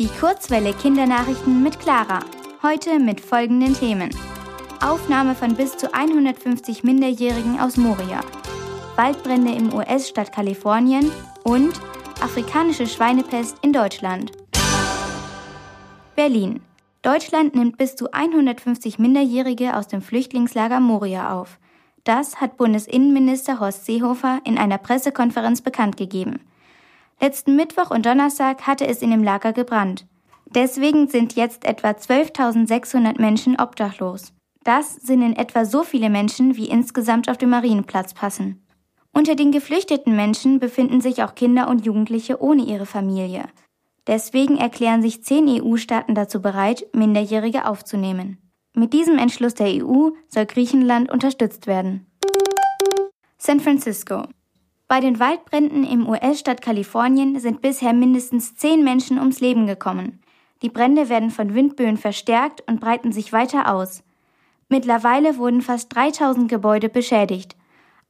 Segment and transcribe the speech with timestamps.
[0.00, 2.18] Die Kurzwelle Kindernachrichten mit Clara.
[2.64, 4.10] Heute mit folgenden Themen.
[4.84, 8.20] Aufnahme von bis zu 150 Minderjährigen aus Moria.
[8.96, 11.12] Waldbrände im US-Staat Kalifornien
[11.44, 11.80] und
[12.20, 14.32] afrikanische Schweinepest in Deutschland.
[16.16, 16.60] Berlin.
[17.02, 21.60] Deutschland nimmt bis zu 150 Minderjährige aus dem Flüchtlingslager Moria auf.
[22.02, 26.40] Das hat Bundesinnenminister Horst Seehofer in einer Pressekonferenz bekannt gegeben.
[27.20, 30.06] Letzten Mittwoch und Donnerstag hatte es in dem Lager gebrannt.
[30.46, 34.32] Deswegen sind jetzt etwa 12.600 Menschen obdachlos.
[34.62, 38.64] Das sind in etwa so viele Menschen, wie insgesamt auf dem Marienplatz passen.
[39.12, 43.44] Unter den geflüchteten Menschen befinden sich auch Kinder und Jugendliche ohne ihre Familie.
[44.06, 48.38] Deswegen erklären sich zehn EU-Staaten dazu bereit, Minderjährige aufzunehmen.
[48.74, 52.06] Mit diesem Entschluss der EU soll Griechenland unterstützt werden.
[53.38, 54.24] San Francisco.
[54.94, 60.20] Bei den Waldbränden im US-Staat Kalifornien sind bisher mindestens zehn Menschen ums Leben gekommen.
[60.62, 64.04] Die Brände werden von Windböen verstärkt und breiten sich weiter aus.
[64.68, 67.56] Mittlerweile wurden fast 3000 Gebäude beschädigt.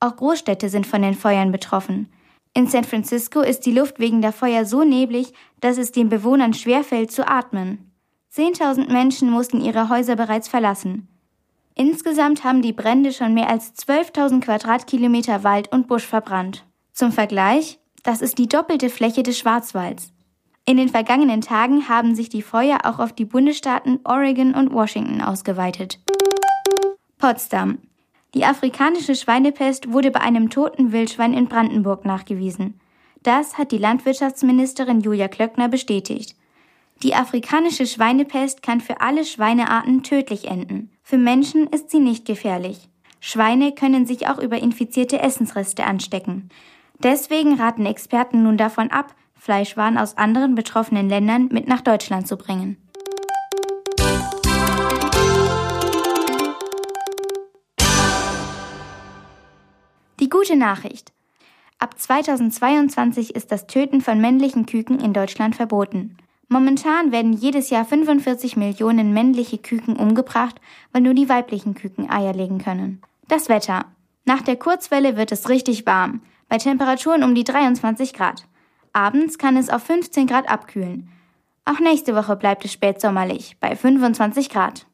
[0.00, 2.12] Auch Großstädte sind von den Feuern betroffen.
[2.52, 6.52] In San Francisco ist die Luft wegen der Feuer so neblig, dass es den Bewohnern
[6.52, 7.92] schwerfällt zu atmen.
[8.28, 11.06] Zehntausend Menschen mussten ihre Häuser bereits verlassen.
[11.76, 16.64] Insgesamt haben die Brände schon mehr als 12.000 Quadratkilometer Wald und Busch verbrannt.
[16.92, 20.12] Zum Vergleich, das ist die doppelte Fläche des Schwarzwalds.
[20.66, 25.20] In den vergangenen Tagen haben sich die Feuer auch auf die Bundesstaaten Oregon und Washington
[25.22, 25.98] ausgeweitet.
[27.18, 27.78] Potsdam.
[28.34, 32.80] Die afrikanische Schweinepest wurde bei einem toten Wildschwein in Brandenburg nachgewiesen.
[33.22, 36.36] Das hat die Landwirtschaftsministerin Julia Klöckner bestätigt.
[37.02, 40.90] Die afrikanische Schweinepest kann für alle Schweinearten tödlich enden.
[41.02, 42.88] Für Menschen ist sie nicht gefährlich.
[43.20, 46.48] Schweine können sich auch über infizierte Essensreste anstecken.
[47.02, 52.36] Deswegen raten Experten nun davon ab, Fleischwaren aus anderen betroffenen Ländern mit nach Deutschland zu
[52.36, 52.76] bringen.
[60.20, 61.12] Die gute Nachricht.
[61.80, 66.16] Ab 2022 ist das Töten von männlichen Küken in Deutschland verboten.
[66.48, 70.60] Momentan werden jedes Jahr 45 Millionen männliche Küken umgebracht,
[70.92, 73.02] weil nur die weiblichen Küken Eier legen können.
[73.26, 73.86] Das Wetter.
[74.24, 76.20] Nach der Kurzwelle wird es richtig warm
[76.52, 78.46] bei Temperaturen um die 23 Grad.
[78.92, 81.08] Abends kann es auf 15 Grad abkühlen.
[81.64, 84.84] Auch nächste Woche bleibt es spätsommerlich bei 25 Grad.